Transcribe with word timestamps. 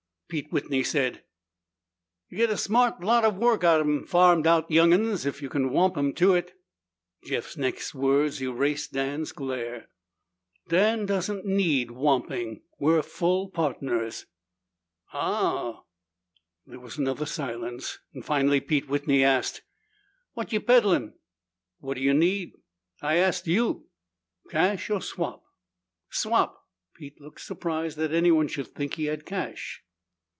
Pete 0.31 0.49
Whitney 0.49 0.81
said, 0.81 1.25
"You 2.29 2.37
git 2.37 2.49
a 2.51 2.55
smart 2.55 3.01
lot 3.03 3.25
of 3.25 3.35
work 3.35 3.65
out'en 3.65 4.03
a 4.05 4.07
farmed 4.07 4.47
out 4.47 4.71
young'un 4.71 5.09
if 5.27 5.41
you 5.41 5.49
whomp 5.49 5.97
him 5.97 6.13
to 6.13 6.35
it." 6.35 6.53
Jeff's 7.25 7.57
next 7.57 7.93
words 7.93 8.41
erased 8.41 8.93
Dan's 8.93 9.33
glare. 9.33 9.89
"Dan 10.69 11.05
doesn't 11.05 11.45
need 11.45 11.89
'whomping.' 11.89 12.61
We're 12.79 13.01
full 13.01 13.49
partners." 13.49 14.25
"Aoh." 15.13 15.83
There 16.65 16.79
was 16.79 16.97
another 16.97 17.25
silence. 17.25 17.99
Finally 18.23 18.61
Pete 18.61 18.87
Whitney 18.87 19.25
asked, 19.25 19.63
"What 20.31 20.53
ye 20.53 20.59
peddlin?" 20.59 21.11
"What 21.79 21.95
do 21.95 22.01
you 22.01 22.13
need?" 22.13 22.53
"I 23.01 23.17
ast 23.17 23.47
you." 23.47 23.89
"Cash 24.49 24.89
or 24.89 25.01
swap?" 25.01 25.43
"Swap." 26.09 26.57
Pete 26.95 27.19
looked 27.19 27.41
surprised 27.41 27.97
that 27.97 28.13
anyone 28.13 28.47
should 28.47 28.69
think 28.69 28.93
he 28.93 29.07
had 29.07 29.25
cash. 29.25 29.83